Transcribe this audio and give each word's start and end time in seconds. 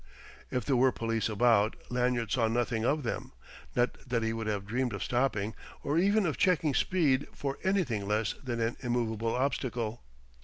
If 0.49 0.65
there 0.65 0.75
were 0.77 0.91
police 0.91 1.29
about, 1.29 1.75
Lanyard 1.91 2.31
saw 2.31 2.47
nothing 2.47 2.83
of 2.83 3.03
them: 3.03 3.33
not 3.75 3.99
that 4.09 4.23
he 4.23 4.33
would 4.33 4.47
have 4.47 4.65
dreamed 4.65 4.93
of 4.93 5.03
stopping 5.03 5.53
or 5.83 5.99
even 5.99 6.25
of 6.25 6.37
checking 6.37 6.73
speed 6.73 7.27
for 7.33 7.59
anything 7.63 8.07
less 8.07 8.33
than 8.43 8.59
an 8.61 8.77
immovable 8.79 9.35
obstacle.... 9.35 10.01